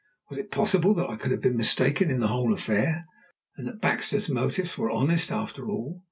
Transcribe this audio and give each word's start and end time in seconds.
Was 0.29 0.39
it 0.39 0.49
possible 0.49 0.95
that 0.95 1.11
I 1.11 1.15
could 1.15 1.29
have 1.29 1.43
been 1.43 1.55
mistaken 1.55 2.09
in 2.09 2.21
the 2.21 2.29
whole 2.29 2.53
affair, 2.55 3.05
and 3.55 3.67
that 3.67 3.81
Baxter's 3.81 4.29
motives 4.31 4.75
were 4.75 4.89
honest 4.89 5.31
after 5.31 5.69
all? 5.69 5.99